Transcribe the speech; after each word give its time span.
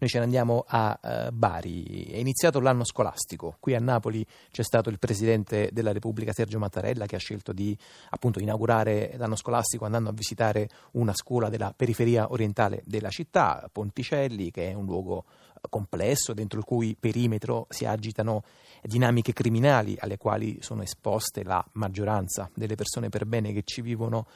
Noi 0.00 0.08
ce 0.08 0.18
ne 0.18 0.24
andiamo 0.24 0.64
a 0.66 0.98
uh, 1.02 1.32
Bari. 1.32 2.04
È 2.04 2.18
iniziato 2.18 2.60
l'anno 2.60 2.84
scolastico. 2.84 3.56
Qui 3.58 3.74
a 3.74 3.80
Napoli 3.80 4.24
c'è 4.50 4.62
stato 4.62 4.90
il 4.90 4.98
Presidente 4.98 5.70
della 5.72 5.92
Repubblica 5.92 6.32
Sergio 6.32 6.60
Mattarella 6.60 7.06
che 7.06 7.16
ha 7.16 7.18
scelto 7.18 7.52
di 7.52 7.76
appunto 8.10 8.38
inaugurare 8.38 9.14
l'anno 9.16 9.34
scolastico 9.34 9.84
andando 9.84 10.10
a 10.10 10.12
visitare 10.12 10.68
una 10.92 11.14
scuola 11.14 11.48
della 11.48 11.74
periferia 11.76 12.30
orientale 12.30 12.82
della 12.84 13.10
città, 13.10 13.68
Ponticelli, 13.72 14.52
che 14.52 14.70
è 14.70 14.74
un 14.74 14.84
luogo 14.84 15.24
complesso 15.68 16.32
dentro 16.32 16.58
il 16.58 16.64
cui 16.64 16.96
perimetro 16.98 17.66
si 17.68 17.84
agitano 17.84 18.42
dinamiche 18.82 19.32
criminali 19.32 19.96
alle 19.98 20.16
quali 20.16 20.58
sono 20.60 20.82
esposte 20.82 21.42
la 21.42 21.64
maggioranza 21.72 22.50
delle 22.54 22.74
persone 22.74 23.08
per 23.08 23.26
bene 23.26 23.52
che 23.52 23.62
ci 23.64 23.82
vivono 23.82 24.26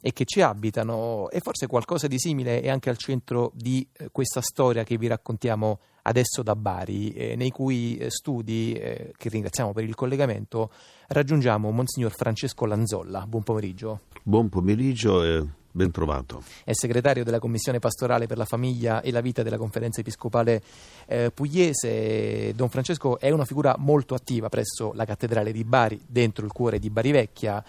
e 0.00 0.12
che 0.12 0.24
ci 0.26 0.42
abitano 0.42 1.30
e 1.30 1.40
forse 1.40 1.66
qualcosa 1.66 2.06
di 2.06 2.18
simile 2.18 2.60
è 2.60 2.68
anche 2.68 2.90
al 2.90 2.98
centro 2.98 3.52
di 3.54 3.86
eh, 3.92 4.10
questa 4.12 4.42
storia 4.42 4.84
che 4.84 4.98
vi 4.98 5.06
raccontiamo 5.06 5.78
adesso 6.02 6.42
da 6.42 6.54
Bari, 6.54 7.12
eh, 7.12 7.36
nei 7.36 7.50
cui 7.50 7.96
eh, 7.96 8.10
studi, 8.10 8.74
eh, 8.74 9.14
che 9.16 9.28
ringraziamo 9.30 9.72
per 9.72 9.84
il 9.84 9.94
collegamento, 9.94 10.70
raggiungiamo 11.08 11.70
Monsignor 11.70 12.12
Francesco 12.12 12.66
Lanzolla. 12.66 13.26
Buon 13.26 13.42
pomeriggio. 13.42 14.00
Buon 14.22 14.50
pomeriggio 14.50 15.22
e 15.22 15.46
ben 15.74 15.90
trovato. 15.90 16.42
È 16.62 16.72
segretario 16.72 17.24
della 17.24 17.40
Commissione 17.40 17.80
Pastorale 17.80 18.26
per 18.26 18.38
la 18.38 18.44
Famiglia 18.44 19.00
e 19.00 19.10
la 19.10 19.20
Vita 19.20 19.42
della 19.42 19.58
Conferenza 19.58 20.00
Episcopale 20.00 20.62
eh, 21.06 21.32
Pugliese. 21.34 22.54
Don 22.54 22.68
Francesco 22.68 23.18
è 23.18 23.30
una 23.30 23.44
figura 23.44 23.74
molto 23.76 24.14
attiva 24.14 24.48
presso 24.48 24.92
la 24.94 25.04
Cattedrale 25.04 25.50
di 25.50 25.64
Bari, 25.64 26.00
dentro 26.06 26.46
il 26.46 26.52
cuore 26.52 26.78
di 26.78 26.90
Bari 26.90 27.10
Vecchia 27.10 27.64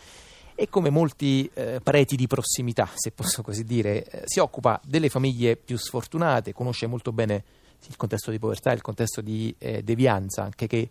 e 0.54 0.70
come 0.70 0.92
molti 0.92 1.50
eh, 1.54 1.82
preti 1.84 2.16
di 2.16 2.28
prossimità, 2.28 2.88
se 2.94 3.12
posso 3.12 3.42
così 3.42 3.66
dire, 3.66 4.06
eh, 4.06 4.22
si 4.26 4.40
occupa 4.40 4.80
delle 4.86 5.10
famiglie 5.10 5.58
più 5.58 5.76
sfortunate, 5.76 6.54
conosce 6.54 6.86
molto 6.86 7.12
bene 7.12 7.44
il 7.88 7.98
contesto 7.98 8.32
di 8.32 8.40
povertà, 8.40 8.72
il 8.72 8.82
contesto 8.82 9.22
di 9.22 9.54
eh, 9.58 9.84
devianza, 9.84 10.44
anche 10.44 10.68
che, 10.68 10.90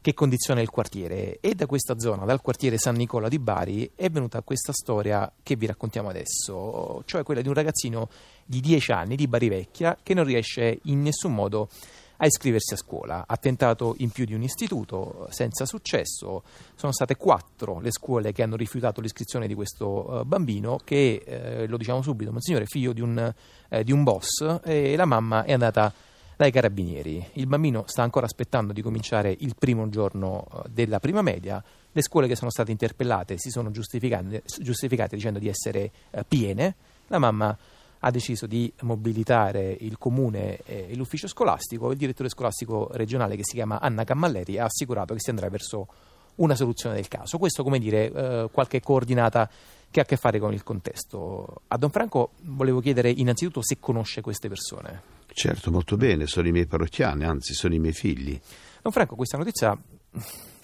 che, 0.00 0.14
condiziona 0.14 0.60
il 0.60 0.70
quartiere. 0.70 1.38
E 1.40 1.54
da 1.54 1.66
questa 1.66 1.98
zona, 1.98 2.24
dal 2.24 2.40
quartiere 2.40 2.78
San 2.78 2.96
Nicola 2.96 3.28
di 3.28 3.38
Bari, 3.38 3.92
è 3.94 4.10
venuta 4.10 4.42
questa 4.42 4.72
storia 4.72 5.30
che 5.42 5.56
vi 5.56 5.66
raccontiamo 5.66 6.08
adesso, 6.08 7.02
cioè 7.06 7.22
quella 7.22 7.40
di 7.40 7.48
un 7.48 7.54
ragazzino 7.54 8.08
di 8.44 8.60
10 8.60 8.92
anni 8.92 9.16
di 9.16 9.28
Bari 9.28 9.48
Vecchia 9.48 9.96
che 10.02 10.14
non 10.14 10.24
riesce 10.24 10.80
in 10.84 11.02
nessun 11.02 11.34
modo 11.34 11.68
a 11.70 12.00
a 12.22 12.26
iscriversi 12.26 12.74
a 12.74 12.76
scuola. 12.76 13.24
Ha 13.26 13.36
tentato 13.36 13.94
in 13.98 14.10
più 14.10 14.24
di 14.24 14.34
un 14.34 14.42
istituto 14.42 15.26
senza 15.30 15.64
successo. 15.64 16.42
Sono 16.74 16.92
state 16.92 17.16
quattro 17.16 17.80
le 17.80 17.90
scuole 17.90 18.32
che 18.32 18.42
hanno 18.42 18.56
rifiutato 18.56 19.00
l'iscrizione 19.00 19.46
di 19.46 19.54
questo 19.54 20.10
uh, 20.10 20.24
bambino 20.24 20.78
che, 20.82 21.22
eh, 21.24 21.66
lo 21.66 21.76
diciamo 21.76 22.02
subito, 22.02 22.30
monsignore 22.30 22.64
è 22.64 22.66
figlio 22.66 22.92
di 22.92 23.00
un, 23.00 23.32
eh, 23.68 23.84
di 23.84 23.92
un 23.92 24.02
boss 24.02 24.60
e 24.62 24.96
la 24.96 25.06
mamma 25.06 25.44
è 25.44 25.52
andata 25.52 25.92
dai 26.40 26.50
carabinieri. 26.50 27.22
Il 27.34 27.46
bambino 27.46 27.84
sta 27.86 28.02
ancora 28.02 28.24
aspettando 28.24 28.72
di 28.72 28.80
cominciare 28.80 29.36
il 29.40 29.54
primo 29.58 29.90
giorno 29.90 30.46
uh, 30.50 30.62
della 30.70 30.98
prima 30.98 31.20
media. 31.20 31.62
Le 31.92 32.00
scuole 32.00 32.26
che 32.28 32.34
sono 32.34 32.50
state 32.50 32.70
interpellate 32.70 33.36
si 33.36 33.50
sono 33.50 33.70
giustificate, 33.70 34.42
giustificate 34.58 35.16
dicendo 35.16 35.38
di 35.38 35.48
essere 35.48 35.90
uh, 36.12 36.22
piene. 36.26 36.76
La 37.08 37.18
mamma 37.18 37.54
ha 37.98 38.10
deciso 38.10 38.46
di 38.46 38.72
mobilitare 38.80 39.76
il 39.80 39.98
comune 39.98 40.60
e 40.64 40.94
l'ufficio 40.94 41.28
scolastico. 41.28 41.90
Il 41.90 41.98
direttore 41.98 42.30
scolastico 42.30 42.88
regionale, 42.92 43.36
che 43.36 43.44
si 43.44 43.52
chiama 43.52 43.78
Anna 43.78 44.04
Cammalleri, 44.04 44.56
ha 44.56 44.64
assicurato 44.64 45.12
che 45.12 45.20
si 45.20 45.28
andrà 45.28 45.50
verso 45.50 45.88
una 46.36 46.54
soluzione 46.54 46.94
del 46.94 47.08
caso. 47.08 47.36
Questo, 47.36 47.62
come 47.62 47.78
dire, 47.78 48.10
eh, 48.10 48.48
qualche 48.50 48.80
coordinata 48.80 49.46
che 49.90 50.00
ha 50.00 50.04
a 50.04 50.06
che 50.06 50.16
fare 50.16 50.38
con 50.38 50.54
il 50.54 50.62
contesto. 50.62 51.60
A 51.68 51.76
Don 51.76 51.90
Franco 51.90 52.30
volevo 52.44 52.80
chiedere 52.80 53.10
innanzitutto 53.10 53.60
se 53.60 53.76
conosce 53.78 54.22
queste 54.22 54.48
persone. 54.48 55.19
Certo, 55.32 55.70
molto 55.70 55.96
bene, 55.96 56.26
sono 56.26 56.48
i 56.48 56.52
miei 56.52 56.66
parrocchiani, 56.66 57.24
anzi 57.24 57.54
sono 57.54 57.74
i 57.74 57.78
miei 57.78 57.92
figli. 57.92 58.38
Don 58.82 58.92
Franco, 58.92 59.14
questa 59.14 59.38
notizia 59.38 59.76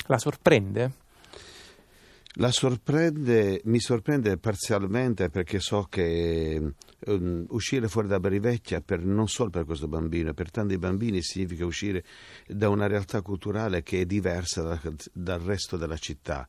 la 0.06 0.18
sorprende? 0.18 0.92
La 2.38 2.50
sorprende, 2.50 3.62
mi 3.64 3.80
sorprende 3.80 4.36
parzialmente 4.36 5.30
perché 5.30 5.58
so 5.58 5.86
che 5.88 6.60
um, 7.06 7.46
uscire 7.48 7.88
fuori 7.88 8.08
da 8.08 8.20
Barivecchia 8.20 8.82
per, 8.82 9.02
non 9.02 9.26
solo 9.26 9.48
per 9.48 9.64
questo 9.64 9.88
bambino, 9.88 10.34
per 10.34 10.50
tanti 10.50 10.76
bambini 10.76 11.22
significa 11.22 11.64
uscire 11.64 12.04
da 12.46 12.68
una 12.68 12.86
realtà 12.86 13.22
culturale 13.22 13.82
che 13.82 14.02
è 14.02 14.04
diversa 14.04 14.60
da, 14.60 14.78
dal 15.14 15.40
resto 15.40 15.78
della 15.78 15.96
città 15.96 16.46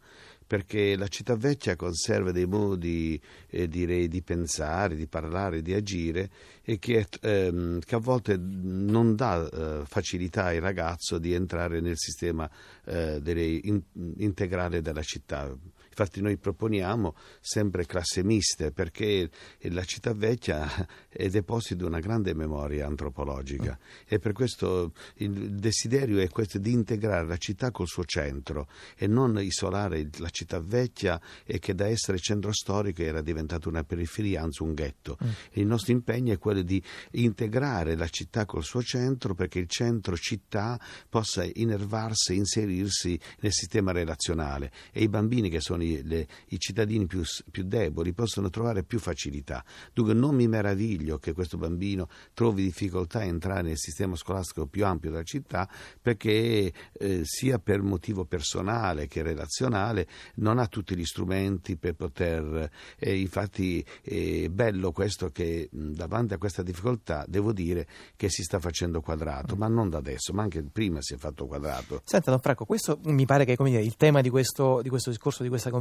perché 0.47 0.95
la 0.95 1.07
città 1.07 1.35
vecchia 1.35 1.75
conserva 1.75 2.31
dei 2.31 2.45
modi 2.45 3.21
eh, 3.49 3.67
direi, 3.67 4.07
di 4.07 4.21
pensare, 4.21 4.95
di 4.95 5.05
parlare, 5.05 5.61
di 5.61 5.73
agire 5.73 6.29
e 6.63 6.79
che, 6.79 7.05
ehm, 7.21 7.79
che 7.79 7.95
a 7.95 7.99
volte 7.99 8.37
non 8.37 9.15
dà 9.15 9.47
eh, 9.47 9.81
facilità 9.85 10.45
ai 10.45 10.59
ragazzi 10.59 11.19
di 11.19 11.33
entrare 11.33 11.81
nel 11.81 11.97
sistema 11.97 12.49
eh, 12.85 13.19
direi, 13.21 13.67
in, 13.67 13.81
integrale 14.17 14.81
della 14.81 15.03
città. 15.03 15.53
Infatti 15.99 16.21
noi 16.21 16.37
proponiamo 16.37 17.15
sempre 17.41 17.87
classe 17.87 18.23
miste 18.23 18.71
perché 18.71 19.31
la 19.61 19.83
città 19.83 20.13
vecchia 20.13 20.69
è 21.09 21.27
deposito 21.27 21.73
di 21.73 21.83
una 21.85 21.99
grande 21.99 22.35
memoria 22.35 22.85
antropologica 22.85 23.79
e 24.05 24.19
per 24.19 24.33
questo 24.33 24.93
il 25.15 25.55
desiderio 25.55 26.19
è 26.19 26.29
questo 26.29 26.59
di 26.59 26.71
integrare 26.71 27.25
la 27.25 27.37
città 27.37 27.71
col 27.71 27.87
suo 27.87 28.05
centro 28.05 28.67
e 28.95 29.07
non 29.07 29.41
isolare 29.41 30.07
la 30.19 30.29
città 30.29 30.59
vecchia 30.59 31.19
e 31.43 31.57
che 31.57 31.73
da 31.73 31.87
essere 31.87 32.19
centro 32.19 32.51
storico 32.53 33.01
era 33.01 33.21
diventata 33.21 33.67
una 33.67 33.83
periferia, 33.83 34.43
anzi 34.43 34.61
un 34.61 34.75
ghetto. 34.75 35.17
Mm. 35.23 35.29
Il 35.53 35.65
nostro 35.65 35.93
impegno 35.93 36.31
è 36.31 36.37
quello 36.37 36.61
di 36.61 36.79
integrare 37.13 37.95
la 37.95 38.07
città 38.07 38.45
col 38.45 38.63
suo 38.63 38.83
centro 38.83 39.33
perché 39.33 39.57
il 39.57 39.67
centro 39.67 40.15
città 40.15 40.79
possa 41.09 41.43
innervarsi, 41.43 42.35
inserirsi 42.35 43.19
nel 43.39 43.51
sistema 43.51 43.91
relazionale 43.91 44.71
e 44.91 45.01
i 45.01 45.09
bambini 45.09 45.49
che 45.49 45.59
sono 45.59 45.85
i, 45.86 45.86
le, 46.03 46.27
i 46.49 46.59
cittadini 46.59 47.05
più, 47.05 47.21
più, 47.51 47.63
deboli 47.63 48.13
possono 48.13 48.49
trovare 48.49 48.83
più 48.83 48.99
facilità. 48.99 49.63
Dunque 49.93 50.13
non 50.13 50.35
mi 50.35 50.47
meraviglio 50.47 51.17
che 51.17 51.33
questo 51.33 51.57
bambino 51.57 52.09
trovi 52.33 52.63
difficoltà 52.63 53.19
a 53.19 53.23
entrare 53.23 53.61
nel 53.63 53.77
sistema 53.77 54.15
scolastico 54.15 54.67
più 54.67 54.85
ampio 54.85 55.11
della 55.11 55.23
città 55.23 55.69
perché 56.01 56.71
eh, 56.91 57.21
sia 57.23 57.59
per 57.59 57.81
motivo 57.81 58.25
personale 58.25 59.07
che 59.07 59.21
relazionale 59.21 60.07
non 60.35 60.59
ha 60.59 60.67
tutti 60.67 60.95
gli 60.95 61.05
strumenti 61.05 61.77
per 61.77 61.95
poter... 61.95 62.69
Eh, 62.97 63.19
infatti 63.19 63.83
è 64.01 64.47
bello 64.49 64.91
questo 64.91 65.29
che 65.29 65.69
davanti 65.71 66.33
a 66.33 66.37
questa 66.37 66.63
difficoltà 66.63 67.25
devo 67.27 67.53
dire 67.53 67.87
che 68.15 68.29
si 68.29 68.43
sta 68.43 68.59
facendo 68.59 69.01
quadrato, 69.01 69.55
ma 69.55 69.67
non 69.67 69.89
da 69.89 69.97
adesso, 69.97 70.33
ma 70.33 70.43
anche 70.43 70.63
prima 70.63 71.01
si 71.01 71.13
è 71.13 71.17
fatto 71.17 71.45
quadrato. 71.45 72.01
Senta 72.03 72.31
Don 72.31 72.39
Franco, 72.39 72.65
questo 72.65 72.99
mi 73.03 73.25
pare 73.25 73.45
che 73.45 73.55
dire, 73.63 73.81
il 73.81 73.95
tema 73.95 74.21
di 74.21 74.29
questo, 74.29 74.81
di 74.81 74.89
questo 74.89 75.09
discorso, 75.09 75.43
di 75.43 75.49
questa 75.49 75.69
conversazione 75.69 75.76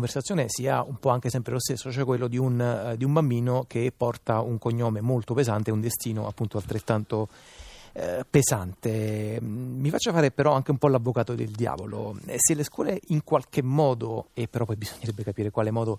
sia 0.48 0.82
un 0.82 0.96
po' 0.96 1.10
anche 1.10 1.30
sempre 1.30 1.52
lo 1.52 1.60
stesso, 1.60 1.90
cioè 1.90 2.04
quello 2.04 2.28
di 2.28 2.36
un, 2.36 2.90
uh, 2.92 2.96
di 2.96 3.04
un 3.04 3.12
bambino 3.12 3.64
che 3.66 3.92
porta 3.96 4.40
un 4.40 4.58
cognome 4.58 5.00
molto 5.00 5.34
pesante 5.34 5.70
un 5.70 5.80
destino 5.80 6.26
appunto 6.26 6.58
altrettanto 6.58 7.28
uh, 7.92 8.00
pesante. 8.28 9.38
Mi 9.40 9.90
faccio 9.90 10.12
fare 10.12 10.30
però 10.30 10.52
anche 10.52 10.70
un 10.70 10.78
po' 10.78 10.88
l'avvocato 10.88 11.34
del 11.34 11.50
diavolo. 11.50 12.16
Eh, 12.26 12.36
se 12.38 12.54
le 12.54 12.64
scuole 12.64 13.00
in 13.08 13.24
qualche 13.24 13.62
modo, 13.62 14.28
e 14.34 14.48
però 14.48 14.64
poi 14.64 14.76
bisognerebbe 14.76 15.22
capire 15.22 15.50
quale 15.50 15.70
modo 15.70 15.98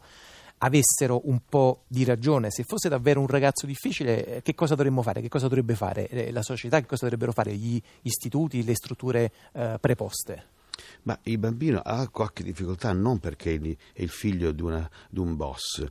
avessero 0.59 1.22
un 1.25 1.41
po' 1.47 1.84
di 1.88 2.03
ragione, 2.03 2.50
se 2.50 2.63
fosse 2.66 2.90
davvero 2.90 3.19
un 3.19 3.28
ragazzo 3.28 3.66
difficile, 3.66 4.41
che 4.44 4.56
cosa 4.56 4.74
dovremmo 4.74 5.03
fare? 5.03 5.22
Che 5.22 5.30
cosa 5.30 5.47
dovrebbe 5.47 5.75
fare 5.75 6.31
la 6.31 6.41
società? 6.41 6.80
Che 6.80 6.88
cosa 6.88 7.03
dovrebbero 7.03 7.31
fare 7.31 7.53
gli 7.53 7.80
istituti, 8.02 8.63
le 8.63 8.74
strutture 8.74 9.31
uh, 9.52 9.80
preposte? 9.80 10.56
Ma 11.04 11.18
il 11.24 11.38
bambino 11.38 11.80
ha 11.80 12.08
qualche 12.10 12.44
difficoltà 12.44 12.94
non 12.94 13.20
perché 13.20 13.56
è 13.94 14.02
il 14.02 14.10
figlio 14.10 14.52
di, 14.52 14.62
una, 14.62 14.90
di, 15.10 15.20
un 15.20 15.36
boss, 15.36 15.86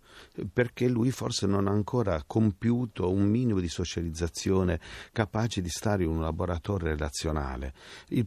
perché 0.52 0.88
lui 0.88 1.10
forse 1.10 1.46
non 1.46 1.66
ha 1.66 1.70
ancora 1.70 2.22
compiuto 2.26 3.10
un 3.10 3.24
minimo 3.24 3.60
di 3.60 3.68
socializzazione 3.68 4.80
capace 5.12 5.60
di 5.60 5.68
stare 5.68 6.04
in 6.04 6.10
un 6.10 6.20
laboratorio 6.20 6.88
relazionale. 6.88 7.72
Il, 8.08 8.26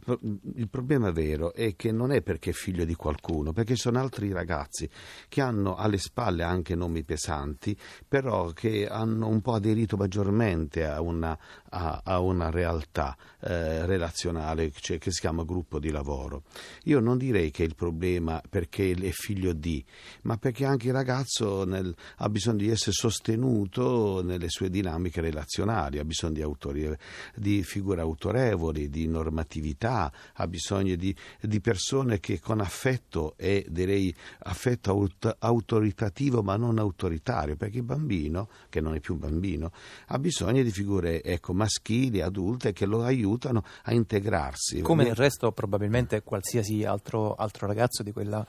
il 0.56 0.68
problema 0.68 1.10
vero 1.10 1.52
è 1.52 1.76
che 1.76 1.92
non 1.92 2.12
è 2.12 2.22
perché 2.22 2.50
è 2.50 2.52
figlio 2.52 2.84
di 2.84 2.94
qualcuno, 2.94 3.52
perché 3.52 3.76
sono 3.76 3.98
altri 3.98 4.32
ragazzi 4.32 4.88
che 5.28 5.40
hanno 5.40 5.76
alle 5.76 5.98
spalle 5.98 6.42
anche 6.42 6.74
nomi 6.74 7.04
pesanti, 7.04 7.76
però 8.06 8.50
che 8.50 8.86
hanno 8.86 9.28
un 9.28 9.40
po' 9.40 9.54
aderito 9.54 9.96
maggiormente 9.96 10.84
a 10.86 11.00
una, 11.00 11.36
a, 11.70 12.00
a 12.04 12.20
una 12.20 12.50
realtà 12.50 13.16
eh, 13.40 13.86
relazionale 13.86 14.70
cioè, 14.72 14.98
che 14.98 15.10
si 15.10 15.20
chiama 15.20 15.44
gruppo 15.44 15.78
di 15.78 15.90
lavoro. 15.90 16.42
Io 16.84 17.00
non 17.00 17.18
direi 17.18 17.50
che 17.50 17.62
è 17.62 17.66
il 17.66 17.74
problema 17.74 18.40
perché 18.48 18.92
è 18.92 19.10
figlio 19.10 19.52
di, 19.52 19.84
ma 20.22 20.36
perché 20.36 20.64
anche 20.64 20.88
il 20.88 20.92
ragazzo 20.92 21.64
nel, 21.64 21.94
ha 22.16 22.28
bisogno 22.28 22.58
di 22.58 22.70
essere 22.70 22.92
sostenuto 22.92 24.22
nelle 24.22 24.48
sue 24.48 24.70
dinamiche 24.70 25.20
relazionali, 25.20 25.98
ha 25.98 26.04
bisogno 26.04 26.32
di, 26.34 26.42
autori, 26.42 26.96
di 27.34 27.62
figure 27.62 28.00
autorevoli, 28.00 28.88
di 28.88 29.06
normatività, 29.06 30.12
ha 30.34 30.46
bisogno 30.46 30.96
di, 30.96 31.14
di, 31.40 31.60
persone 31.60 32.20
che 32.20 32.40
con 32.40 32.60
affetto 32.60 33.34
e 33.36 33.66
direi 33.68 34.14
affetto 34.40 34.90
aut- 34.90 35.36
autoritativo 35.38 36.42
ma 36.42 36.56
non 36.56 36.78
autoritario, 36.78 37.56
perché 37.56 37.78
il 37.78 37.84
bambino, 37.84 38.48
che 38.68 38.80
non 38.80 38.94
è 38.94 39.00
più 39.00 39.14
un 39.14 39.20
bambino, 39.20 39.72
ha 40.06 40.18
bisogno 40.18 40.62
di 40.62 40.70
figure 40.70 41.22
ecco, 41.22 41.52
maschili, 41.52 42.20
adulte 42.20 42.72
che 42.72 42.86
lo 42.86 43.02
aiutano 43.02 43.64
a 43.84 43.92
integrarsi. 43.92 44.80
Come 44.80 45.04
del 45.04 45.14
resto 45.14 45.52
probabilmente 45.52 46.22
qualsiasi 46.40 46.84
altro, 46.84 47.34
altro 47.34 47.66
ragazzo 47.66 48.02
di, 48.02 48.12
quella, 48.12 48.44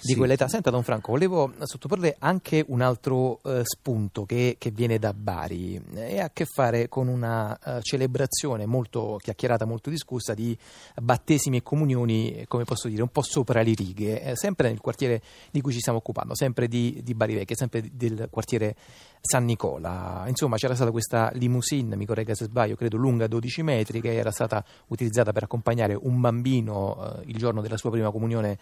di 0.00 0.12
sì. 0.12 0.14
quell'età. 0.14 0.48
Senta 0.48 0.70
Don 0.70 0.84
Franco, 0.84 1.12
volevo 1.12 1.52
sottoporre 1.62 2.16
anche 2.20 2.64
un 2.68 2.80
altro 2.80 3.40
uh, 3.42 3.62
spunto 3.64 4.24
che, 4.24 4.56
che, 4.58 4.70
viene 4.70 4.98
da 4.98 5.12
Bari 5.12 5.80
e 5.94 6.20
ha 6.20 6.26
a 6.26 6.30
che 6.32 6.46
fare 6.46 6.88
con 6.88 7.08
una 7.08 7.58
uh, 7.62 7.80
celebrazione 7.80 8.64
molto 8.64 9.18
chiacchierata, 9.20 9.64
molto 9.64 9.90
discussa 9.90 10.34
di 10.34 10.56
battesimi 11.00 11.58
e 11.58 11.62
comunioni, 11.62 12.44
come 12.46 12.64
posso 12.64 12.88
dire, 12.88 13.02
un 13.02 13.10
po' 13.10 13.22
sopra 13.22 13.62
le 13.62 13.74
righe, 13.74 14.22
eh, 14.22 14.36
sempre 14.36 14.68
nel 14.68 14.80
quartiere 14.80 15.20
di 15.50 15.60
cui 15.60 15.72
ci 15.72 15.80
stiamo 15.80 15.98
occupando, 15.98 16.34
sempre 16.34 16.68
di, 16.68 17.00
di 17.02 17.14
Bari 17.14 17.34
Vecchia, 17.34 17.56
sempre 17.56 17.90
del 17.92 18.28
quartiere 18.30 18.76
San 19.22 19.44
Nicola. 19.44 20.24
Insomma, 20.26 20.56
c'era 20.56 20.74
stata 20.74 20.90
questa 20.90 21.30
limousine, 21.34 21.94
mi 21.94 22.04
corregga 22.04 22.34
se 22.34 22.46
sbaglio, 22.46 22.74
credo 22.74 22.96
lunga 22.96 23.28
12 23.28 23.62
metri, 23.62 24.00
che 24.00 24.14
era 24.14 24.32
stata 24.32 24.64
utilizzata 24.88 25.32
per 25.32 25.44
accompagnare 25.44 25.94
un 25.94 26.20
bambino 26.20 27.20
eh, 27.20 27.31
il 27.32 27.38
giorno 27.38 27.60
della 27.60 27.76
sua 27.76 27.90
prima 27.90 28.10
comunione 28.10 28.58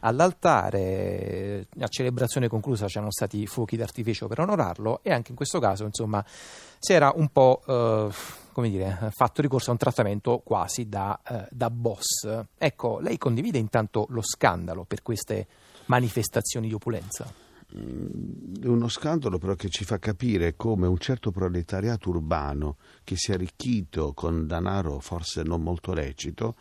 all'altare. 0.00 1.66
A 1.78 1.88
celebrazione 1.88 2.48
conclusa 2.48 2.86
c'erano 2.86 3.10
stati 3.10 3.46
fuochi 3.46 3.76
d'artificio 3.76 4.26
per 4.26 4.40
onorarlo 4.40 5.00
e 5.02 5.12
anche 5.12 5.30
in 5.30 5.36
questo 5.36 5.60
caso, 5.60 5.84
insomma, 5.84 6.24
si 6.26 6.92
era 6.92 7.12
un 7.14 7.28
po' 7.28 7.62
eh, 7.66 8.08
come 8.52 8.70
dire, 8.70 9.10
fatto 9.14 9.42
ricorso 9.42 9.70
a 9.70 9.72
un 9.72 9.78
trattamento 9.78 10.40
quasi 10.44 10.88
da, 10.88 11.20
eh, 11.26 11.46
da 11.50 11.70
boss. 11.70 12.44
Ecco, 12.56 12.98
lei 13.00 13.18
condivide 13.18 13.58
intanto 13.58 14.06
lo 14.10 14.22
scandalo 14.22 14.84
per 14.84 15.02
queste 15.02 15.46
manifestazioni 15.86 16.68
di 16.68 16.74
opulenza? 16.74 17.43
È 17.76 18.66
uno 18.66 18.88
scandalo 18.88 19.38
però 19.38 19.54
che 19.54 19.68
ci 19.68 19.84
fa 19.84 19.98
capire 19.98 20.54
come 20.54 20.86
un 20.86 20.98
certo 20.98 21.32
proletariato 21.32 22.10
urbano 22.10 22.76
che 23.02 23.16
si 23.16 23.32
è 23.32 23.34
arricchito 23.34 24.12
con 24.12 24.46
denaro 24.46 25.00
forse 25.00 25.42
non 25.42 25.60
molto 25.60 25.92
lecito 25.92 26.54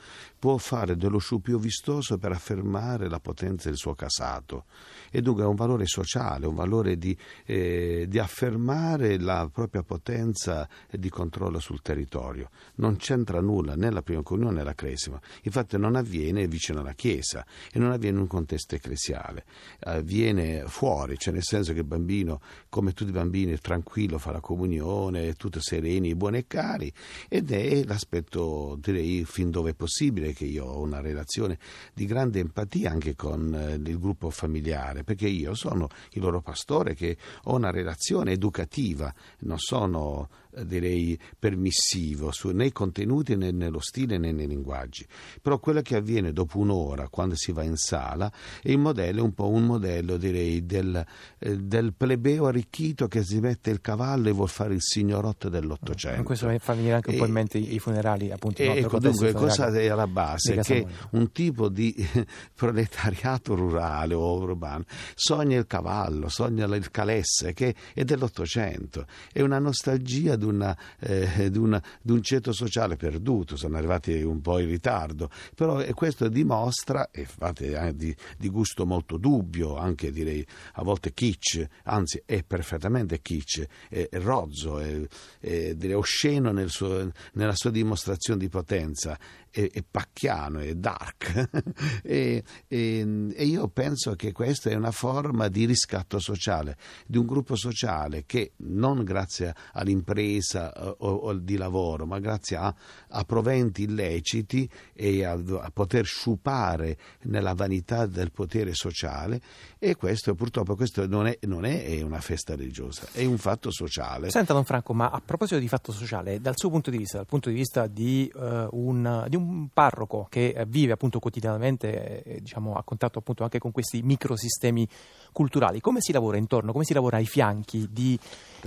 può 0.43 0.57
fare 0.57 0.97
dello 0.97 1.19
sciupio 1.19 1.57
vistoso 1.57 2.17
per 2.17 2.33
affermare 2.33 3.07
la 3.07 3.21
potenza 3.21 3.69
del 3.69 3.77
suo 3.77 3.95
casato. 3.95 4.65
E 5.09 5.21
dunque 5.21 5.43
è 5.43 5.45
un 5.45 5.55
valore 5.55 5.85
sociale, 5.85 6.47
un 6.47 6.55
valore 6.55 6.97
di, 6.97 7.17
eh, 7.45 8.07
di 8.09 8.19
affermare 8.19 9.17
la 9.17 9.49
propria 9.49 9.83
potenza 9.83 10.67
di 10.91 11.07
controllo 11.07 11.59
sul 11.59 11.81
territorio. 11.81 12.49
Non 12.75 12.97
c'entra 12.97 13.39
nulla 13.39 13.75
né 13.75 13.89
la 13.89 14.01
prima 14.01 14.21
comunione 14.21 14.57
né 14.57 14.63
la 14.65 14.73
cresima, 14.73 15.17
infatti 15.43 15.77
non 15.77 15.95
avviene 15.95 16.45
vicino 16.45 16.81
alla 16.81 16.91
Chiesa 16.91 17.45
e 17.71 17.79
non 17.79 17.91
avviene 17.91 18.17
in 18.17 18.23
un 18.23 18.27
contesto 18.27 18.75
ecclesiale, 18.75 19.45
avviene 19.79 20.65
fuori, 20.67 21.02
cioè 21.17 21.33
nel 21.33 21.43
senso 21.43 21.73
che 21.73 21.79
il 21.79 21.85
bambino, 21.85 22.41
come 22.69 22.93
tutti 22.93 23.09
i 23.09 23.13
bambini, 23.13 23.53
è 23.53 23.59
tranquillo, 23.59 24.17
fa 24.17 24.31
la 24.31 24.39
comunione, 24.39 25.29
è 25.29 25.33
tutto 25.33 25.59
sereni, 25.61 26.15
buoni 26.15 26.39
e 26.39 26.47
cari 26.47 26.91
ed 27.27 27.51
è 27.51 27.83
l'aspetto 27.83 28.77
direi 28.79 29.25
fin 29.25 29.49
dove 29.49 29.71
è 29.71 29.73
possibile 29.73 30.33
che 30.33 30.45
io 30.45 30.65
ho 30.65 30.81
una 30.81 31.01
relazione 31.01 31.57
di 31.93 32.05
grande 32.05 32.39
empatia 32.39 32.91
anche 32.91 33.15
con 33.15 33.53
eh, 33.53 33.73
il 33.73 33.99
gruppo 33.99 34.29
familiare, 34.29 35.03
perché 35.03 35.27
io 35.27 35.53
sono 35.53 35.89
il 36.11 36.21
loro 36.21 36.41
pastore 36.41 36.93
che 36.93 37.17
ho 37.43 37.55
una 37.55 37.71
relazione 37.71 38.31
educativa, 38.31 39.13
non 39.39 39.59
sono 39.59 40.29
direi 40.61 41.17
permissivo 41.37 42.31
su, 42.31 42.49
nei 42.49 42.71
contenuti 42.71 43.35
né 43.35 43.51
nello 43.51 43.79
stile 43.79 44.17
né 44.17 44.31
nei 44.31 44.47
linguaggi. 44.47 45.05
Però 45.41 45.59
quello 45.59 45.81
che 45.81 45.95
avviene 45.95 46.31
dopo 46.31 46.59
un'ora 46.59 47.07
quando 47.09 47.35
si 47.35 47.51
va 47.51 47.63
in 47.63 47.75
sala 47.75 48.31
è 48.61 48.69
il 48.69 48.77
modello, 48.77 49.19
è 49.19 49.23
un 49.23 49.33
po' 49.33 49.49
un 49.49 49.65
modello 49.65 50.17
direi 50.17 50.65
del, 50.65 51.03
eh, 51.39 51.57
del 51.57 51.93
plebeo 51.93 52.45
arricchito 52.47 53.07
che 53.07 53.23
si 53.23 53.39
mette 53.39 53.69
il 53.69 53.81
cavallo 53.81 54.29
e 54.29 54.31
vuol 54.31 54.49
fare 54.49 54.73
il 54.73 54.81
signorotto 54.81 55.49
dell'Ottocento. 55.49 56.19
In 56.19 56.25
questo 56.25 56.47
mi 56.47 56.59
fa 56.59 56.73
venire 56.73 56.95
anche 56.95 57.11
un 57.11 57.17
po' 57.17 57.25
in 57.25 57.31
mente 57.31 57.57
i 57.57 57.79
funerali 57.79 58.31
appunto. 58.31 58.61
E, 58.61 58.77
ecco, 58.77 58.99
dunque 58.99 59.31
cosa 59.33 59.67
è 59.67 59.87
alla 59.87 60.07
base? 60.07 60.57
Che 60.57 60.85
un 61.11 61.31
tipo 61.31 61.69
di 61.69 61.95
proletariato 62.53 63.55
rurale 63.55 64.13
o 64.13 64.37
urbano 64.39 64.83
sogna 65.15 65.57
il 65.57 65.67
cavallo, 65.67 66.29
sogna 66.29 66.65
il 66.65 66.91
calesse 66.91 67.53
che 67.53 67.75
è 67.93 68.03
dell'Ottocento, 68.03 69.05
è 69.31 69.41
una 69.41 69.59
nostalgia 69.59 70.35
di, 70.51 70.75
eh, 70.99 71.51
un 71.53 72.21
ceto 72.21 72.51
sociale 72.51 72.95
perduto, 72.95 73.55
sono 73.55 73.77
arrivati 73.77 74.21
un 74.21 74.41
po' 74.41 74.59
in 74.59 74.67
ritardo, 74.67 75.29
però 75.55 75.83
questo 75.93 76.27
dimostra, 76.27 77.09
e 77.11 77.25
fate 77.25 77.77
eh, 77.77 77.95
di, 77.95 78.15
di, 78.37 78.49
gusto 78.49 78.85
molto 78.85 79.17
dubbio, 79.17 79.77
anche 79.77 80.11
direi 80.11 80.45
a 80.73 80.83
volte 80.83 81.13
kitsch, 81.13 81.65
anzi 81.83 82.21
è 82.25 82.43
perfettamente 82.43 83.21
kitsch, 83.21 83.65
è, 83.89 84.07
è 84.09 84.19
rozzo, 84.19 84.79
è, 84.79 85.01
è 85.39 85.73
direi 85.75 85.95
osceno 85.95 86.51
nel 86.51 86.69
suo, 86.69 87.11
nella 87.33 87.55
sua 87.55 87.71
dimostrazione 87.71 88.39
di 88.39 88.49
potenza, 88.49 89.17
è, 89.49 89.69
è 89.71 89.83
pacchiano, 89.89 90.59
è 90.59 90.73
dark. 90.75 91.49
E, 92.03 92.43
e, 92.67 93.31
e 93.33 93.45
io 93.45 93.67
penso 93.69 94.15
che 94.15 94.31
questa 94.31 94.69
è 94.69 94.75
una 94.75 94.91
forma 94.91 95.47
di 95.47 95.65
riscatto 95.65 96.19
sociale, 96.19 96.77
di 97.05 97.17
un 97.17 97.25
gruppo 97.25 97.55
sociale 97.55 98.25
che 98.25 98.53
non 98.57 99.03
grazie 99.03 99.53
all'impresa 99.73 100.32
eh, 100.37 100.95
o, 100.99 101.09
o 101.09 101.33
di 101.33 101.57
lavoro, 101.57 102.05
ma 102.05 102.19
grazie 102.19 102.57
a, 102.57 102.73
a 103.09 103.23
proventi 103.23 103.83
illeciti 103.83 104.69
e 104.93 105.23
a, 105.23 105.33
a, 105.33 105.71
poter 105.71 106.05
sciupare 106.05 106.97
nella 107.23 107.53
vanità 107.53 108.05
del 108.05 108.31
potere 108.31 108.73
sociale 108.73 109.41
e 109.79 109.95
questo 109.95 110.35
purtroppo 110.35 110.75
questo 110.75 111.07
non, 111.07 111.27
è, 111.27 111.37
non 111.41 111.65
è, 111.65 112.01
una 112.01 112.21
festa 112.21 112.55
religiosa, 112.55 113.07
è 113.11 113.25
un 113.25 113.37
fatto 113.37 113.71
sociale. 113.71 114.29
Senta 114.29 114.53
Don 114.53 114.63
Franco, 114.63 114.93
ma 114.93 115.09
a 115.09 115.21
proposito 115.23 115.59
di 115.59 115.67
fatto 115.67 115.91
sociale, 115.91 116.39
dal 116.39 116.57
suo 116.57 116.69
punto 116.69 116.89
di 116.89 116.97
vista, 116.97 117.17
dal 117.17 117.25
punto 117.25 117.49
di 117.49 117.55
vista 117.55 117.87
di, 117.87 118.31
uh, 118.33 118.67
un, 118.71 119.25
di 119.27 119.35
un, 119.35 119.67
parroco 119.73 120.27
che 120.29 120.63
vive 120.67 120.93
appunto 120.93 121.19
quotidianamente 121.19 122.23
eh, 122.23 122.41
diciamo, 122.41 122.75
a 122.75 122.83
contatto 122.83 123.19
appunto 123.19 123.43
anche 123.43 123.59
con 123.59 123.71
questi 123.71 124.01
microsistemi 124.01 124.87
culturali, 125.31 125.81
come 125.81 125.99
si 125.99 126.11
lavora 126.11 126.37
intorno, 126.37 126.71
come 126.71 126.85
si 126.85 126.93
lavora 126.93 127.17
ai 127.17 127.25
fianchi 127.25 127.89
di, 127.91 128.17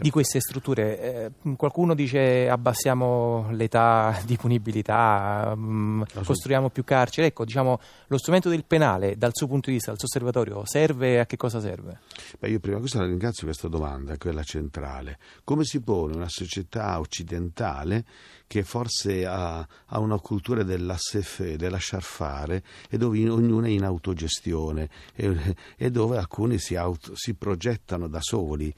di 0.01 0.11
queste 0.11 0.41
strutture? 0.41 1.01
Eh, 1.01 1.31
qualcuno 1.57 1.95
dice 1.95 2.49
abbassiamo 2.49 3.49
l'età 3.51 4.21
di 4.25 4.37
punibilità, 4.37 5.55
mh, 5.57 5.63
mm, 5.63 6.03
costruiamo 6.25 6.71
più 6.71 6.85
carceri, 6.85 7.29
ecco 7.29 7.45
diciamo 7.45 7.81
lo 8.07 8.19
strumento 8.19 8.49
del 8.49 8.65
penale 8.65 9.17
dal 9.17 9.33
suo 9.33 9.47
punto 9.47 9.69
di 9.69 9.77
vista, 9.77 9.91
dal 9.91 9.99
suo 9.99 10.09
osservatorio, 10.09 10.63
serve 10.65 11.21
a 11.21 11.27
che 11.27 11.37
cosa 11.37 11.61
serve? 11.61 12.01
Beh, 12.39 12.49
io 12.49 12.61
prima 12.61 12.79
cosa 12.79 13.01
la 13.01 13.07
ringrazio 13.07 13.47
questa 13.47 13.69
domanda, 13.69 14.17
quella 14.19 14.43
centrale. 14.43 15.19
Come 15.45 15.65
si 15.65 15.81
pone 15.81 16.15
una 16.15 16.29
società 16.29 16.99
occidentale 16.99 18.05
che 18.47 18.63
forse 18.63 19.27
ha, 19.27 19.59
ha 19.59 19.99
una 19.99 20.19
cultura 20.19 20.63
dell'assefè, 20.63 21.57
del 21.57 21.71
lasciar 21.71 22.03
fare 22.03 22.63
e 22.89 22.97
dove 22.97 23.29
ognuno 23.29 23.67
è 23.67 23.71
in 23.71 23.85
autogestione 23.85 24.89
e, 25.15 25.57
e 25.77 25.91
dove 25.91 26.17
alcuni 26.17 26.59
si, 26.59 26.77
auto, 26.77 27.13
si, 27.15 27.35
progettano 27.35 28.09
da 28.09 28.21
soli 28.21 28.73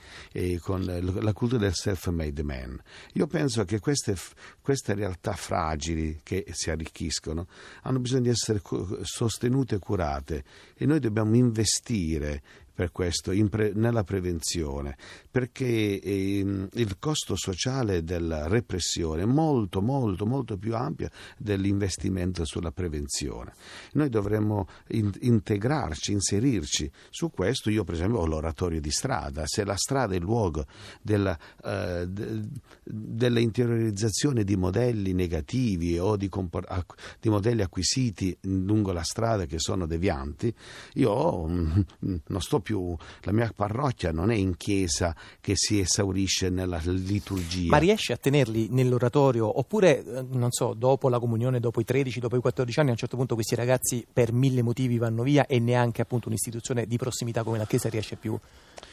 con 0.61 0.85
la 0.85 1.33
cultura 1.33 1.61
del 1.61 1.75
self-made 1.75 2.43
man. 2.43 2.81
Io 3.15 3.27
penso 3.27 3.65
che 3.65 3.79
queste, 3.79 4.17
queste 4.61 4.95
realtà 4.95 5.33
fragili 5.33 6.21
che 6.23 6.47
si 6.53 6.71
arricchiscono 6.71 7.47
hanno 7.83 7.99
bisogno 7.99 8.23
di 8.23 8.29
essere 8.31 8.63
sostenute 9.03 9.77
e 9.77 9.79
curate 9.79 10.45
e 10.75 10.87
noi 10.87 11.01
dobbiamo 11.01 11.37
investire 11.37 12.43
per 12.79 12.93
questo 12.93 13.33
pre, 13.49 13.73
nella 13.75 14.05
prevenzione, 14.05 14.97
perché 15.29 16.01
eh, 16.01 16.69
il 16.73 16.97
costo 17.01 17.35
sociale 17.35 18.05
della 18.05 18.47
repressione 18.47 19.23
è 19.23 19.25
molto, 19.25 19.83
molto, 19.83 20.27
molto 20.27 20.57
più 20.57 20.77
ampio 20.77 21.09
dell'investimento 21.37 22.45
sulla 22.45 22.71
prevenzione. 22.71 23.53
Noi 23.95 24.09
dovremmo 24.09 24.69
in, 24.91 25.11
integrarci, 25.23 26.13
inserirci. 26.13 26.89
Su 27.11 27.33
questo 27.33 27.69
io 27.69 27.83
per 27.83 27.95
esempio 27.95 28.21
ho 28.21 28.27
l'oratorio 28.27 28.81
di 28.81 28.93
strada, 28.93 29.43
se 29.47 29.65
la 29.65 29.77
strada 29.77 30.15
è 30.15 30.19
il 30.19 30.23
luogo 30.23 30.65
della, 31.03 31.37
eh, 31.65 32.07
de, 32.07 32.43
dell'interiorizzazione 32.85 34.45
di 34.45 34.55
modelli 34.55 35.15
negativi 35.15 35.99
o 35.99 36.17
di, 36.17 36.29
compor- 36.29 36.85
di, 37.19 37.29
modelli 37.29 37.63
acquisiti 37.63 38.39
lungo 38.43 38.93
la 38.93 39.03
strada 39.03 39.47
che 39.47 39.59
sono 39.59 39.85
devianti, 39.85 40.55
io 40.95 41.45
mm, 41.49 41.81
non 42.29 42.41
sto 42.41 42.61
più 42.61 42.68
più, 42.69 42.95
la 43.23 43.33
mia 43.33 43.51
parrocchia 43.55 44.13
non 44.13 44.31
è 44.31 44.35
in 44.35 44.59
chiesa 44.59 45.17
che 45.41 45.55
si 45.57 45.81
esaurisce 45.81 46.51
nella 46.51 46.79
liturgia. 46.85 47.71
Ma 47.71 47.79
riesce 47.79 48.13
a 48.13 48.19
tenerli 48.19 48.69
nell'oratorio 48.71 49.59
oppure, 49.59 50.05
eh, 50.05 50.25
non 50.33 50.51
so, 50.51 50.75
dopo 50.75 51.09
la 51.09 51.19
comunione, 51.19 51.61
dopo 51.61 51.81
i 51.81 51.85
13, 51.85 52.21
dopo 52.21 52.37
i 52.37 52.41
14 52.41 52.81
anni, 52.81 52.89
a 52.91 52.93
un 52.93 52.99
certo 52.99 53.17
punto 53.17 53.35
questi 53.35 53.55
ragazzi 53.55 54.07
per 54.13 54.35
mille 54.35 54.61
motivi 54.61 54.99
vanno 54.99 55.23
via 55.23 55.47
e 55.47 55.59
neanche 55.59 56.03
appunto 56.03 56.29
un'istituzione 56.29 56.87
di 56.87 56.99
prossimità 56.99 57.43
come 57.43 57.57
la 57.57 57.65
chiesa 57.65 57.89
riesce 57.89 58.17
più 58.17 58.39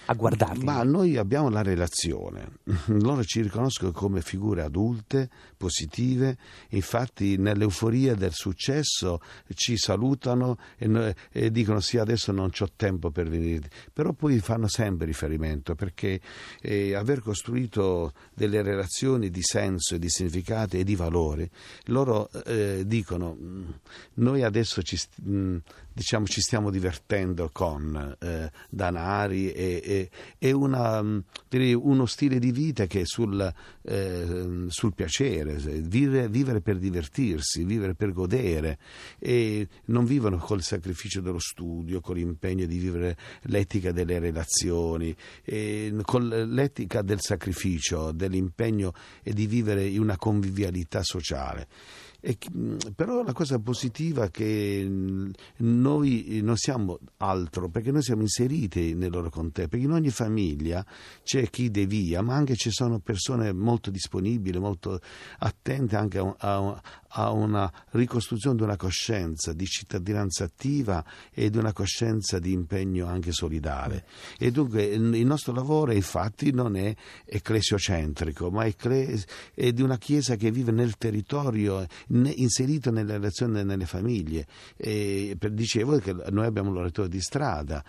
a 0.06 0.14
guardarli? 0.14 0.64
Ma 0.64 0.84
noi 0.84 1.18
abbiamo 1.18 1.50
la 1.50 1.62
relazione, 1.62 2.60
loro 2.88 3.24
ci 3.24 3.42
riconoscono 3.42 3.92
come 3.92 4.22
figure 4.22 4.62
adulte, 4.62 5.30
positive, 5.58 6.38
infatti 6.70 7.38
nell'euforia 7.38 8.16
del 8.16 8.34
successo 8.34 9.20
ci 9.54 9.78
salutano 9.78 10.58
e, 10.78 11.16
e 11.32 11.52
dicono 11.52 11.80
sì 11.80 11.98
adesso 11.98 12.32
non 12.32 12.52
ho 12.58 12.68
tempo 12.76 13.10
per 13.10 13.28
venire, 13.30 13.70
però 13.92 14.14
poi 14.14 14.40
fanno 14.40 14.68
sempre 14.68 15.06
riferimento 15.06 15.76
perché 15.76 16.20
eh, 16.62 16.94
aver 16.94 17.22
costruito 17.22 18.14
delle 18.34 18.62
relazioni 18.62 19.30
di 19.30 19.42
senso 19.42 19.96
e 19.96 20.00
di 20.00 20.10
significato 20.10 20.78
e 20.78 20.84
di 20.84 20.96
valore, 20.96 21.50
loro 21.86 22.30
eh, 22.46 22.84
dicono 22.86 23.38
noi 24.16 24.44
adesso 24.44 24.82
ci, 24.82 25.00
mh, 25.24 25.58
diciamo, 25.96 26.26
ci 26.26 26.42
stiamo 26.42 26.70
divertendo 26.70 27.50
con 27.54 28.18
eh, 28.20 28.52
danari 28.70 29.50
e, 29.52 29.82
e, 29.82 30.10
e 30.38 30.52
una, 30.52 31.02
direi, 31.48 31.74
uno 31.74 32.06
stile 32.06 32.38
di 32.38 32.52
vita 32.52 32.86
che 32.86 33.02
è 33.02 33.06
sul, 33.06 33.54
eh, 33.82 34.66
sul 34.68 34.94
piacere, 34.94 35.56
vivere, 35.56 36.28
vivere, 36.28 36.60
per 36.60 36.80
divertirsi, 36.80 37.64
vivere 37.64 37.96
per 37.96 38.12
godere 38.12 38.78
e 39.20 39.70
non 39.86 40.04
vivono 40.04 40.38
col 40.38 40.62
sacrificio 40.62 41.22
dello 41.22 41.40
studio, 41.40 42.02
con 42.02 42.16
l'impegno 42.16 42.66
di 42.66 42.78
vivere 42.78 43.18
l'etica 43.44 43.94
delle 43.94 44.20
relazioni, 44.20 45.16
con 46.04 46.28
l'etica 46.28 47.04
del 47.04 47.22
sacrificio, 47.22 48.12
dell'impegno 48.12 48.92
e 49.24 49.32
di 49.32 49.48
vivere 49.48 49.86
in 49.86 50.02
una 50.02 50.18
convivialità 50.18 51.04
sociale. 51.04 51.68
E, 52.28 52.40
però 52.96 53.22
la 53.22 53.34
cosa 53.34 53.60
positiva 53.60 54.24
è 54.24 54.32
che 54.32 54.84
noi 55.58 56.40
non 56.42 56.58
siamo 56.58 56.98
altro, 57.18 57.70
perché 57.70 57.92
noi 57.92 58.02
siamo 58.02 58.24
inseriti 58.24 58.96
nel 58.96 59.12
loro 59.12 59.30
contesto, 59.30 59.70
perché 59.70 59.86
in 59.86 59.92
ogni 59.92 60.10
famiglia 60.10 60.84
c'è 61.22 61.48
chi 61.52 61.70
devia, 61.70 62.24
ma 62.24 62.34
anche 62.34 62.56
ci 62.56 62.72
sono 62.72 62.98
persone 62.98 63.54
molto 63.54 63.92
disponibili, 63.92 64.58
molto 64.58 65.00
attente 65.38 65.98
anche 65.98 66.18
a, 66.18 66.36
a, 66.36 66.82
a 67.18 67.32
una 67.32 67.72
ricostruzione 67.92 68.56
di 68.58 68.64
una 68.64 68.78
coscienza 68.78 69.54
di 69.54 69.66
cittadinanza 69.66 70.44
attiva 70.46 71.04
e 71.32 71.50
di 71.50 71.58
una 71.58 71.74
coscienza 71.74 72.40
di 72.40 72.52
impegno 72.52 73.08
anche 73.08 73.32
solidale. 73.32 74.06
E 74.38 74.52
dunque 74.52 74.84
il 74.84 75.26
nostro 75.26 75.54
lavoro 75.54 75.92
infatti 75.92 76.52
non 76.52 76.76
è 76.76 76.94
ecclesiocentrico, 77.26 78.50
ma 78.50 78.66
è, 78.66 78.76
è 79.54 79.72
di 79.72 79.82
una 79.82 79.98
Chiesa 79.98 80.36
che 80.36 80.52
vive 80.52 80.72
nel 80.72 80.98
territorio, 80.98 81.86
inserito 82.08 82.92
nelle 82.92 83.14
relazioni 83.14 83.64
nelle 83.64 83.86
famiglie. 83.86 84.46
E 84.76 85.38
dicevo 85.52 85.98
che 86.00 86.14
noi 86.30 86.46
abbiamo 86.46 86.72
l'oratore 86.72 87.08
di 87.08 87.22
strada, 87.22 87.84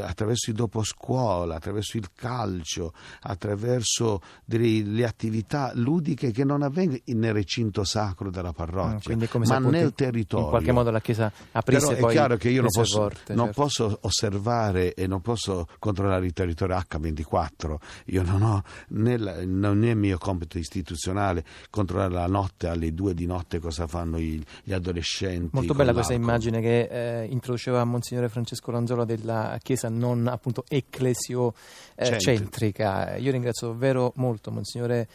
attraverso 0.00 0.50
il 0.50 0.56
doposcuola, 0.56 1.56
attraverso 1.56 1.96
il 1.96 2.10
calcio, 2.14 2.92
attraverso 3.22 4.20
le 4.44 5.04
attività 5.04 5.72
ludiche 5.74 6.30
che 6.30 6.44
non 6.44 6.62
avvengono 6.62 7.00
nel 7.06 7.32
recinto 7.32 7.84
sacro 7.84 8.30
della 8.30 8.52
parrocchia, 8.66 9.14
ah, 9.14 9.38
ma 9.38 9.58
nel 9.58 9.94
territorio. 9.94 10.44
In 10.44 10.50
qualche 10.50 10.72
modo 10.72 10.90
la 10.90 11.00
Chiesa 11.00 11.32
aprisse 11.52 11.94
Però 11.94 12.08
è 12.08 12.10
chiaro 12.10 12.36
che 12.36 12.50
io 12.50 12.62
non, 12.62 12.70
posso, 12.70 12.98
porte, 12.98 13.34
non 13.34 13.44
certo. 13.46 13.62
posso, 13.62 13.98
osservare 14.02 14.92
e 14.94 15.06
non 15.06 15.20
posso 15.20 15.68
controllare 15.78 16.26
il 16.26 16.32
territorio 16.32 16.76
H24, 16.76 17.76
io 18.06 18.22
non 18.22 18.42
ho, 18.42 18.62
nel, 18.88 19.44
non 19.46 19.84
è 19.84 19.94
mio 19.94 20.18
compito 20.18 20.58
istituzionale 20.58 21.44
controllare 21.70 22.12
la 22.12 22.26
notte 22.26 22.66
alle 22.68 22.92
due 22.92 23.14
di 23.14 23.24
notte 23.26 23.58
cosa 23.58 23.86
fanno 23.86 24.18
gli, 24.18 24.42
gli 24.62 24.72
adolescenti. 24.72 25.50
Molto 25.52 25.72
bella 25.72 25.92
l'alcol. 25.92 26.04
questa 26.04 26.22
immagine 26.22 26.60
che 26.60 26.88
eh, 26.90 27.24
introduceva 27.26 27.84
Monsignore 27.84 28.28
Francesco 28.28 28.70
Lanzola 28.70 29.04
della 29.04 29.58
Chiesa 29.62 29.88
non 29.88 30.26
appunto 30.26 30.64
ecclesiocentrica. 30.68 33.14
Eh, 33.14 33.20
Io 33.20 33.30
ringrazio 33.30 33.68
davvero 33.68 34.12
molto 34.16 34.50
Monsignore 34.50 35.08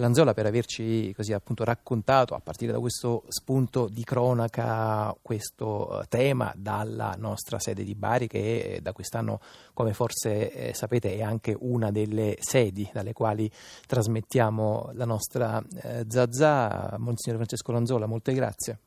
Lanzola 0.00 0.32
per 0.32 0.46
averci 0.46 1.12
così 1.12 1.32
appunto 1.32 1.64
raccontato 1.64 2.34
a 2.34 2.40
partire 2.40 2.70
da 2.70 2.78
questo 2.78 3.24
spunto 3.26 3.88
di 3.88 4.04
cronaca 4.04 5.12
questo 5.22 6.02
eh, 6.02 6.04
tema 6.08 6.52
dalla 6.56 7.16
nostra 7.18 7.58
sede 7.58 7.82
di 7.82 7.96
Bari 7.96 8.28
che 8.28 8.58
eh, 8.76 8.80
da 8.80 8.92
quest'anno 8.92 9.40
come 9.74 9.94
forse 9.94 10.52
eh, 10.52 10.74
sapete 10.74 11.16
è 11.16 11.22
anche 11.22 11.56
una 11.58 11.90
delle 11.90 12.36
sedi 12.38 12.88
dalle 12.92 13.12
quali 13.12 13.50
trasmettiamo 13.86 14.90
la 14.94 15.04
nostra 15.04 15.60
eh, 15.82 16.04
Zazà. 16.08 16.94
Monsignore 16.98 17.44
Francesco 17.44 17.72
Lanzola, 17.72 18.06
molte 18.06 18.32
grazie. 18.32 18.78